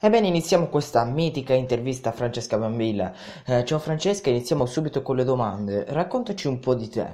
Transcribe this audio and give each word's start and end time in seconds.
Ebbene, 0.00 0.28
iniziamo 0.28 0.68
questa 0.68 1.04
mitica 1.04 1.54
intervista 1.54 2.10
a 2.10 2.12
Francesca 2.12 2.56
Bambilla. 2.56 3.12
Eh, 3.44 3.64
ciao 3.64 3.80
Francesca, 3.80 4.30
iniziamo 4.30 4.64
subito 4.64 5.02
con 5.02 5.16
le 5.16 5.24
domande. 5.24 5.84
Raccontaci 5.88 6.46
un 6.46 6.60
po' 6.60 6.74
di 6.76 6.88
te. 6.88 7.06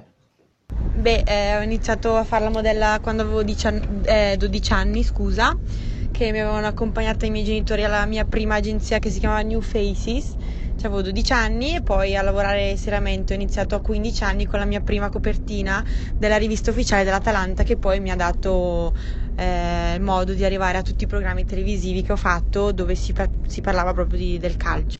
Beh, 0.94 1.22
eh, 1.24 1.56
ho 1.56 1.62
iniziato 1.62 2.14
a 2.14 2.24
fare 2.24 2.44
la 2.44 2.50
modella 2.50 2.98
quando 3.00 3.22
avevo 3.22 3.42
10 3.42 3.66
anni- 3.68 4.02
eh, 4.04 4.36
12 4.36 4.74
anni, 4.74 5.02
scusa, 5.02 5.56
che 6.10 6.30
mi 6.30 6.40
avevano 6.40 6.66
accompagnata 6.66 7.24
i 7.24 7.30
miei 7.30 7.44
genitori 7.44 7.84
alla 7.84 8.04
mia 8.04 8.26
prima 8.26 8.56
agenzia 8.56 8.98
che 8.98 9.08
si 9.08 9.18
chiamava 9.18 9.40
New 9.40 9.62
Faces. 9.62 10.34
Cioè, 10.76 10.86
avevo 10.86 11.00
12 11.00 11.32
anni 11.32 11.76
e 11.76 11.82
poi 11.82 12.16
a 12.16 12.22
lavorare 12.22 12.76
seriamente 12.76 13.32
ho 13.32 13.36
iniziato 13.36 13.76
a 13.76 13.80
15 13.80 14.24
anni 14.24 14.44
con 14.44 14.58
la 14.58 14.66
mia 14.66 14.80
prima 14.80 15.08
copertina 15.08 15.82
della 16.18 16.36
rivista 16.36 16.70
ufficiale 16.70 17.04
dell'Atalanta 17.04 17.62
che 17.62 17.78
poi 17.78 18.00
mi 18.00 18.10
ha 18.10 18.16
dato 18.16 18.92
eh, 19.36 19.94
il 19.94 20.02
modo 20.02 20.34
di 20.34 20.44
arrivare 20.44 20.78
a 20.78 20.82
tutti 20.82 21.04
i 21.04 21.06
programmi 21.06 21.44
televisivi 21.44 22.02
che 22.02 22.12
ho 22.12 22.16
fatto 22.16 22.72
dove 22.72 22.94
si, 22.94 23.12
par- 23.12 23.30
si 23.46 23.60
parlava 23.60 23.92
proprio 23.92 24.18
di- 24.18 24.38
del 24.38 24.56
calcio. 24.56 24.98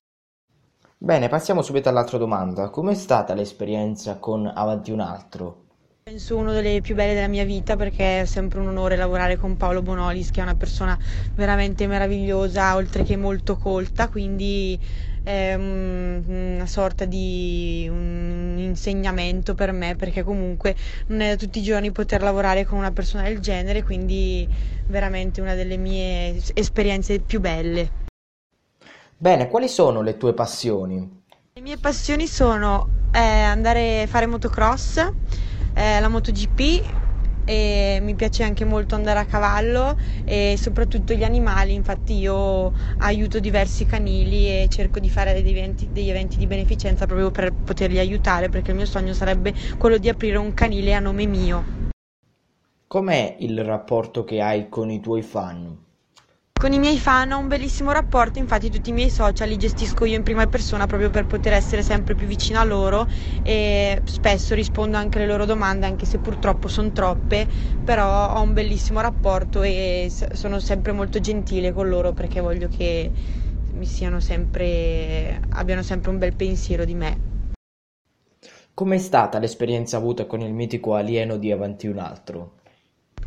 Bene, 0.99 1.29
passiamo 1.29 1.63
subito 1.63 1.89
all'altra 1.89 2.19
domanda. 2.19 2.69
Com'è 2.69 2.95
stata 2.95 3.33
l'esperienza 3.33 4.19
con 4.19 4.45
Avanti 4.45 4.91
un 4.91 4.99
altro? 4.99 5.64
Penso 6.07 6.37
una 6.37 6.53
delle 6.53 6.83
più 6.83 6.95
belle 6.95 7.15
della 7.15 7.29
mia 7.29 7.47
vita 7.47 7.77
perché 7.77 8.21
è 8.21 8.25
sempre 8.27 8.61
un 8.61 8.67
onore 8.69 8.95
lavorare 8.95 9.39
con 9.39 9.57
Paolo 9.57 9.81
Bonolis, 9.81 10.31
che 10.31 10.41
è 10.41 10.43
una 10.43 10.55
persona 10.55 10.99
veramente 11.35 11.87
meravigliosa, 11.87 12.75
oltre 12.75 13.05
che 13.05 13.17
molto 13.17 13.57
colta, 13.57 14.11
quindi 14.11 14.79
è 15.23 15.55
un- 15.55 16.23
una 16.57 16.67
sorta 16.67 17.07
di 17.07 17.87
un 17.91 18.57
insegnamento 18.59 19.55
per 19.55 19.73
me, 19.73 19.97
perché 19.97 20.23
comunque 20.23 20.77
non 21.07 21.23
è 21.23 21.31
da 21.31 21.37
tutti 21.37 21.61
i 21.61 21.63
giorni 21.63 21.91
poter 21.91 22.21
lavorare 22.21 22.67
con 22.67 22.77
una 22.77 22.93
persona 22.93 23.23
del 23.23 23.39
genere, 23.41 23.83
quindi 23.83 24.47
veramente 24.89 25.41
una 25.41 25.55
delle 25.55 25.79
mie 25.79 26.39
esperienze 26.53 27.19
più 27.21 27.41
belle. 27.41 28.03
Bene, 29.17 29.49
quali 29.49 29.69
sono 29.69 30.03
le 30.03 30.19
tue 30.19 30.35
passioni? 30.35 31.23
Le 31.55 31.63
mie 31.63 31.79
passioni 31.79 32.27
sono 32.27 32.89
eh, 33.13 33.19
andare 33.19 34.03
a 34.03 34.07
fare 34.09 34.27
motocross, 34.27 35.13
eh, 35.75 36.01
la 36.01 36.09
MotoGP 36.09 36.93
e 37.45 37.99
mi 38.01 38.15
piace 38.15 38.43
anche 38.43 38.65
molto 38.65 38.95
andare 38.95 39.19
a 39.19 39.27
cavallo 39.27 39.97
e 40.25 40.55
soprattutto 40.59 41.13
gli 41.15 41.25
animali, 41.25 41.75
infatti 41.75 42.15
io 42.15 42.73
aiuto 42.99 43.39
diversi 43.41 43.85
canili 43.85 44.47
e 44.63 44.69
cerco 44.71 44.99
di 44.99 45.11
fare 45.11 45.35
degli 45.35 45.51
eventi, 45.51 45.89
degli 45.93 46.09
eventi 46.09 46.39
di 46.39 46.47
beneficenza 46.47 47.07
proprio 47.07 47.31
per 47.31 47.53
poterli 47.63 47.99
aiutare 47.99 48.49
perché 48.49 48.71
il 48.71 48.79
mio 48.79 48.87
sogno 48.87 49.13
sarebbe 49.13 49.55
quello 49.77 49.99
di 49.99 50.09
aprire 50.09 50.39
un 50.39 50.55
canile 50.55 50.95
a 50.95 51.01
nome 51.01 51.27
mio. 51.27 51.69
Com'è 52.87 53.37
il 53.41 53.63
rapporto 53.63 54.25
che 54.25 54.41
hai 54.41 54.71
con 54.71 54.91
i 54.91 55.01
tuoi 55.01 55.21
fan? 55.21 55.77
Con 56.65 56.73
i 56.73 56.79
miei 56.79 56.99
fan 56.99 57.31
ho 57.31 57.39
un 57.39 57.47
bellissimo 57.47 57.93
rapporto, 57.93 58.39
infatti 58.39 58.71
tutti 58.71 58.89
i 58.89 58.95
miei 58.95 59.11
social 59.11 59.51
li 59.51 59.59
gestisco 59.59 60.07
io 60.07 60.17
in 60.17 60.23
prima 60.23 60.47
persona 60.47 60.87
proprio 60.87 61.11
per 61.11 61.27
poter 61.27 61.53
essere 61.53 61.83
sempre 61.83 62.15
più 62.15 62.27
vicina 62.27 62.61
a 62.61 62.65
loro 62.65 63.07
e 63.43 64.01
spesso 64.05 64.55
rispondo 64.55 64.97
anche 64.97 65.19
alle 65.19 65.27
loro 65.27 65.45
domande, 65.45 65.85
anche 65.85 66.07
se 66.07 66.17
purtroppo 66.17 66.69
sono 66.69 66.91
troppe, 66.91 67.47
però 67.85 68.33
ho 68.33 68.41
un 68.41 68.55
bellissimo 68.55 69.03
rapporto 69.03 69.63
e 69.63 70.11
sono 70.33 70.59
sempre 70.59 70.93
molto 70.93 71.21
gentile 71.21 71.75
con 71.75 71.91
loro 71.91 72.15
perché 72.15 72.41
voglio 72.41 72.69
che 72.75 73.11
mi 73.75 73.85
siano 73.85 74.21
sempre, 74.21 75.43
abbiano 75.51 75.83
sempre 75.83 76.13
un 76.13 76.17
bel 76.17 76.35
pensiero 76.35 76.87
di 76.87 76.95
me. 76.95 77.19
Com'è 78.73 78.97
stata 78.97 79.39
l'esperienza 79.39 79.99
avuta 79.99 80.25
con 80.25 80.41
il 80.41 80.55
mitico 80.55 80.95
alieno 80.95 81.37
di 81.37 81.53
Avanti 81.53 81.89
un 81.89 81.99
altro? 81.99 82.63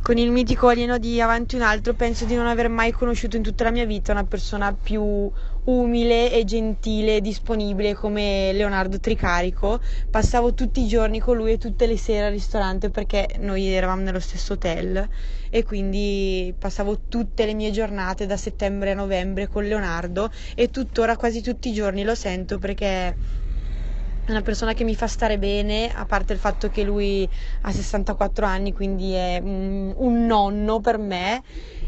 Con 0.07 0.17
il 0.17 0.31
mitico 0.31 0.69
alieno 0.69 0.97
di 0.99 1.19
Avanti 1.19 1.57
un 1.57 1.63
altro 1.63 1.93
penso 1.93 2.23
di 2.23 2.33
non 2.33 2.47
aver 2.47 2.69
mai 2.69 2.93
conosciuto 2.93 3.35
in 3.35 3.43
tutta 3.43 3.65
la 3.65 3.71
mia 3.71 3.85
vita 3.85 4.13
una 4.13 4.23
persona 4.23 4.73
più 4.73 5.29
umile 5.65 6.31
e 6.31 6.45
gentile 6.45 7.17
e 7.17 7.21
disponibile 7.21 7.93
come 7.93 8.53
Leonardo 8.53 9.01
Tricarico. 9.01 9.81
Passavo 10.09 10.53
tutti 10.53 10.81
i 10.81 10.87
giorni 10.87 11.19
con 11.19 11.35
lui 11.35 11.51
e 11.51 11.57
tutte 11.57 11.85
le 11.87 11.97
sere 11.97 12.27
al 12.27 12.31
ristorante 12.31 12.89
perché 12.89 13.27
noi 13.39 13.67
eravamo 13.67 14.01
nello 14.01 14.21
stesso 14.21 14.53
hotel 14.53 15.05
e 15.49 15.63
quindi 15.65 16.55
passavo 16.57 17.01
tutte 17.09 17.45
le 17.45 17.53
mie 17.53 17.71
giornate 17.71 18.25
da 18.25 18.37
settembre 18.37 18.91
a 18.91 18.95
novembre 18.95 19.49
con 19.49 19.65
Leonardo 19.65 20.31
e 20.55 20.69
tuttora 20.69 21.17
quasi 21.17 21.41
tutti 21.41 21.67
i 21.67 21.73
giorni 21.73 22.05
lo 22.05 22.15
sento 22.15 22.59
perché 22.59 23.13
è 24.27 24.31
una 24.31 24.41
persona 24.41 24.73
che 24.73 24.83
mi 24.83 24.93
fa 24.93 25.07
stare 25.07 25.37
bene, 25.37 25.89
a 25.95 26.05
parte 26.05 26.33
il 26.33 26.39
fatto 26.39 26.69
che 26.69 26.83
lui 26.83 27.27
ha 27.61 27.71
64 27.71 28.45
anni, 28.45 28.73
quindi 28.73 29.13
è 29.13 29.39
un, 29.41 30.25
nonno 30.25 30.81
per 30.81 30.97
me 30.97 31.41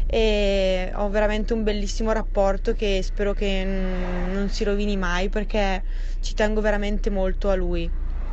e 0.06 0.90
ho 0.94 1.10
veramente 1.10 1.52
un 1.52 1.62
bellissimo 1.62 2.12
rapporto 2.12 2.72
che 2.72 3.02
spero 3.02 3.34
che 3.34 3.62
non 3.64 4.48
si 4.48 4.64
rovini 4.64 4.96
mai 4.96 5.28
perché 5.28 5.82
ci 6.20 6.32
tengo 6.32 6.62
veramente 6.62 7.10
molto 7.10 7.50
a 7.50 7.54
lui. 7.54 7.88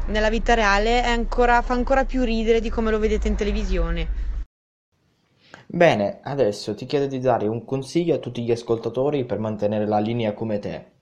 Nella 0.06 0.29
vita 0.29 0.53
reale 0.53 1.03
ancora- 1.03 1.62
fa 1.62 1.73
ancora 1.73 2.06
più 2.06 2.23
ridere 2.23 2.62
di 2.62 2.69
come 2.69 2.91
lo 2.91 3.00
vedete 3.00 3.28
in 3.28 3.35
televisione. 3.35 4.07
Bene, 5.67 6.19
adesso 6.23 6.75
ti 6.75 6.85
chiedo 6.85 7.07
di 7.07 7.19
dare 7.19 7.47
un 7.47 7.66
consiglio 7.66 8.16
a 8.16 8.19
tutti 8.19 8.41
gli 8.41 8.51
ascoltatori 8.51 9.25
per 9.25 9.40
mantenere 9.40 9.85
la 9.85 10.00
linea 10.00 10.34
come 10.34 10.59
te. 10.59 10.97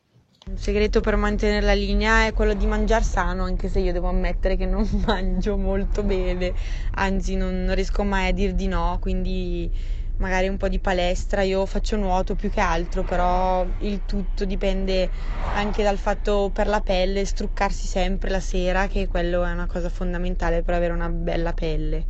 Un 0.48 0.58
segreto 0.58 1.02
per 1.02 1.18
mantenere 1.18 1.64
la 1.64 1.74
linea 1.74 2.26
è 2.26 2.34
quello 2.34 2.56
di 2.56 2.66
mangiare 2.66 3.04
sano, 3.04 3.44
anche 3.44 3.70
se 3.70 3.80
io 3.80 3.92
devo 3.92 4.08
ammettere 4.08 4.56
che 4.56 4.66
non 4.66 4.88
mangio 5.06 5.56
molto 5.56 6.04
bene, 6.04 6.54
anzi 6.94 7.36
non, 7.36 7.64
non 7.64 7.76
riesco 7.76 8.04
mai 8.04 8.30
a 8.30 8.32
dir 8.32 8.54
di 8.54 8.68
no, 8.68 8.98
quindi 9.00 9.72
magari 10.18 10.48
un 10.48 10.58
po' 10.58 10.68
di 10.68 10.80
palestra, 10.80 11.44
io 11.44 11.66
faccio 11.68 11.96
nuoto 11.98 12.36
più 12.36 12.50
che 12.50 12.60
altro, 12.60 13.04
però 13.04 13.68
il 13.80 14.06
tutto 14.06 14.46
dipende 14.46 15.12
anche 15.50 15.84
dal 15.84 15.98
fatto 16.00 16.50
per 16.52 16.68
la 16.68 16.82
pelle, 16.82 17.26
struccarsi 17.26 17.86
sempre 17.88 18.30
la 18.32 18.40
sera, 18.40 18.88
che 18.88 19.08
quello 19.08 19.44
è 19.44 19.52
una 19.52 19.68
cosa 19.68 19.90
fondamentale 19.90 20.64
per 20.64 20.74
avere 20.76 20.94
una 20.94 21.10
bella 21.10 21.54
pelle. 21.54 22.08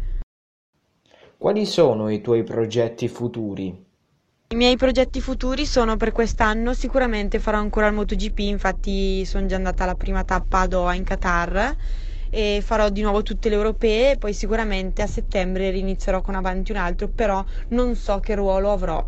Quali 1.38 1.66
sono 1.66 2.10
i 2.10 2.20
tuoi 2.20 2.44
progetti 2.44 3.08
futuri? 3.08 3.86
I 4.48 4.56
miei 4.56 4.76
progetti 4.78 5.22
futuri 5.22 5.66
sono 5.66 5.98
per 5.98 6.12
quest'anno, 6.12 6.74
sicuramente 6.74 7.40
farò 7.40 7.58
ancora 7.58 7.88
il 7.88 7.94
MotoGP, 7.94 8.40
infatti 8.40 9.26
sono 9.26 9.46
già 9.48 9.56
andata 9.56 9.84
alla 9.84 9.96
prima 9.96 10.24
tappa 10.24 10.62
a 10.62 10.68
Doha 10.68 10.94
in 10.94 11.04
Qatar 11.04 11.76
e 12.30 12.62
farò 12.64 12.90
di 12.90 13.02
nuovo 13.02 13.24
tutte 13.24 13.50
le 13.50 13.56
europee 13.56 14.18
poi 14.18 14.34
sicuramente 14.34 15.02
a 15.02 15.08
settembre 15.08 15.72
rinizierò 15.72 16.22
con 16.22 16.36
Avanti 16.36 16.72
un 16.72 16.78
altro, 16.78 17.08
però 17.10 17.44
non 17.70 17.96
so 17.96 18.20
che 18.20 18.36
ruolo 18.36 18.72
avrò. 18.72 19.04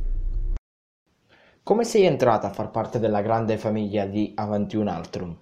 Come 1.63 1.83
sei 1.83 2.05
entrata 2.05 2.47
a 2.47 2.51
far 2.51 2.71
parte 2.71 2.97
della 2.97 3.21
grande 3.21 3.57
famiglia 3.57 4.05
di 4.07 4.31
Avanti 4.35 4.75
un 4.75 4.87
altro? 4.87 5.37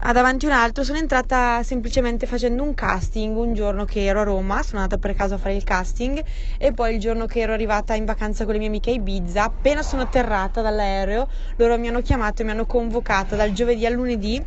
Ad 0.00 0.16
Avanti 0.16 0.46
un 0.46 0.52
altro 0.52 0.84
sono 0.84 0.98
entrata 0.98 1.62
semplicemente 1.64 2.26
facendo 2.26 2.62
un 2.62 2.72
casting. 2.74 3.36
Un 3.36 3.52
giorno 3.52 3.84
che 3.84 4.04
ero 4.04 4.20
a 4.20 4.22
Roma, 4.24 4.62
sono 4.62 4.80
andata 4.82 4.98
per 4.98 5.14
caso 5.16 5.34
a 5.34 5.38
fare 5.38 5.54
il 5.56 5.64
casting 5.64 6.24
e 6.56 6.72
poi 6.72 6.94
il 6.94 7.00
giorno 7.00 7.26
che 7.26 7.40
ero 7.40 7.52
arrivata 7.52 7.94
in 7.94 8.04
vacanza 8.04 8.44
con 8.44 8.52
le 8.52 8.58
mie 8.58 8.68
amiche 8.68 8.90
a 8.90 8.94
Ibiza, 8.94 9.42
appena 9.44 9.82
sono 9.82 10.02
atterrata 10.02 10.62
dall'aereo, 10.62 11.26
loro 11.56 11.78
mi 11.78 11.88
hanno 11.88 12.00
chiamato 12.00 12.42
e 12.42 12.44
mi 12.44 12.52
hanno 12.52 12.66
convocata 12.66 13.34
dal 13.36 13.50
giovedì 13.52 13.86
al 13.86 13.94
lunedì 13.94 14.44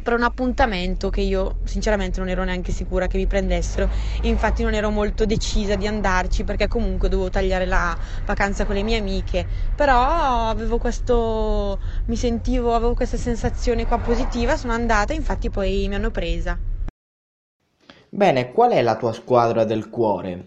per 0.00 0.14
un 0.14 0.22
appuntamento 0.22 1.10
che 1.10 1.20
io 1.20 1.58
sinceramente 1.64 2.18
non 2.20 2.28
ero 2.28 2.44
neanche 2.44 2.72
sicura 2.72 3.06
che 3.06 3.16
mi 3.16 3.26
prendessero, 3.26 3.88
infatti 4.22 4.62
non 4.62 4.74
ero 4.74 4.90
molto 4.90 5.24
decisa 5.26 5.76
di 5.76 5.86
andarci 5.86 6.44
perché 6.44 6.68
comunque 6.68 7.08
dovevo 7.08 7.30
tagliare 7.30 7.66
la 7.66 7.96
vacanza 8.24 8.64
con 8.64 8.74
le 8.74 8.82
mie 8.82 8.98
amiche, 8.98 9.46
però 9.74 10.48
avevo 10.48 10.78
questo, 10.78 11.80
mi 12.06 12.16
sentivo, 12.16 12.74
avevo 12.74 12.94
questa 12.94 13.16
sensazione 13.16 13.86
qua 13.86 13.98
positiva, 13.98 14.56
sono 14.56 14.72
andata, 14.72 15.12
infatti 15.12 15.50
poi 15.50 15.86
mi 15.88 15.94
hanno 15.94 16.10
presa. 16.10 16.58
Bene, 18.10 18.52
qual 18.52 18.72
è 18.72 18.82
la 18.82 18.96
tua 18.96 19.12
squadra 19.12 19.64
del 19.64 19.88
cuore? 19.88 20.46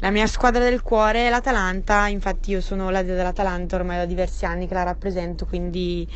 La 0.00 0.10
mia 0.10 0.26
squadra 0.26 0.62
del 0.62 0.82
cuore 0.82 1.26
è 1.26 1.30
l'Atalanta, 1.30 2.06
infatti 2.08 2.50
io 2.50 2.60
sono 2.60 2.90
la 2.90 3.02
dea 3.02 3.14
dell'Atalanta 3.14 3.76
ormai 3.76 3.96
da 3.96 4.04
diversi 4.04 4.44
anni 4.44 4.66
che 4.66 4.74
la 4.74 4.82
rappresento, 4.82 5.46
quindi 5.46 6.06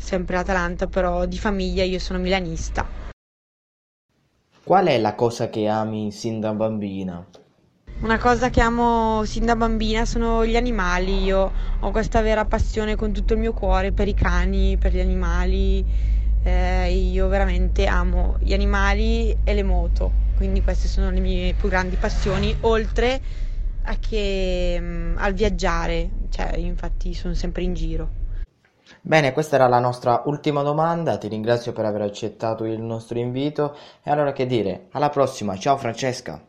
sempre 0.00 0.36
l'Atalanta, 0.36 0.86
però 0.86 1.26
di 1.26 1.38
famiglia 1.38 1.84
io 1.84 1.98
sono 1.98 2.18
milanista. 2.18 2.86
Qual 4.64 4.86
è 4.86 4.98
la 4.98 5.14
cosa 5.14 5.50
che 5.50 5.68
ami 5.68 6.10
sin 6.10 6.40
da 6.40 6.52
bambina? 6.52 7.24
Una 8.00 8.18
cosa 8.18 8.48
che 8.48 8.60
amo 8.62 9.24
sin 9.24 9.44
da 9.44 9.56
bambina 9.56 10.06
sono 10.06 10.46
gli 10.46 10.56
animali, 10.56 11.22
io 11.22 11.52
ho 11.80 11.90
questa 11.90 12.22
vera 12.22 12.46
passione 12.46 12.96
con 12.96 13.12
tutto 13.12 13.34
il 13.34 13.40
mio 13.40 13.52
cuore 13.52 13.92
per 13.92 14.08
i 14.08 14.14
cani, 14.14 14.78
per 14.78 14.92
gli 14.94 15.00
animali, 15.00 15.84
eh, 16.42 16.92
io 16.92 17.28
veramente 17.28 17.86
amo 17.86 18.36
gli 18.40 18.54
animali 18.54 19.36
e 19.44 19.54
le 19.54 19.62
moto, 19.62 20.12
quindi 20.36 20.62
queste 20.62 20.88
sono 20.88 21.10
le 21.10 21.20
mie 21.20 21.54
più 21.54 21.68
grandi 21.68 21.96
passioni, 21.98 22.56
oltre 22.60 23.20
a 23.82 23.96
che 23.98 24.78
mm, 24.80 25.16
al 25.18 25.34
viaggiare, 25.34 26.10
cioè 26.30 26.56
infatti 26.56 27.12
sono 27.12 27.34
sempre 27.34 27.62
in 27.64 27.74
giro. 27.74 28.19
Bene, 29.00 29.32
questa 29.32 29.56
era 29.56 29.68
la 29.68 29.78
nostra 29.78 30.22
ultima 30.26 30.62
domanda, 30.62 31.18
ti 31.18 31.28
ringrazio 31.28 31.72
per 31.72 31.84
aver 31.84 32.02
accettato 32.02 32.64
il 32.64 32.80
nostro 32.80 33.18
invito 33.18 33.76
e 34.02 34.10
allora 34.10 34.32
che 34.32 34.46
dire, 34.46 34.86
alla 34.92 35.10
prossima, 35.10 35.56
ciao 35.56 35.76
Francesca! 35.76 36.42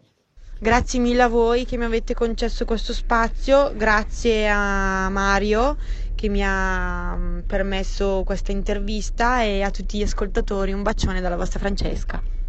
Grazie 0.59 0.99
mille 0.99 1.23
a 1.23 1.27
voi 1.27 1.65
che 1.65 1.75
mi 1.77 1.85
avete 1.85 2.13
concesso 2.13 2.65
questo 2.65 2.93
spazio, 2.93 3.73
grazie 3.75 4.47
a 4.47 5.09
Mario 5.09 5.75
che 6.13 6.29
mi 6.29 6.43
ha 6.43 7.15
mm, 7.15 7.39
permesso 7.47 8.21
questa 8.23 8.51
intervista 8.51 9.41
e 9.41 9.63
a 9.63 9.71
tutti 9.71 9.97
gli 9.97 10.03
ascoltatori 10.03 10.71
un 10.71 10.83
bacione 10.83 11.19
dalla 11.19 11.35
vostra 11.35 11.57
Francesca. 11.57 12.40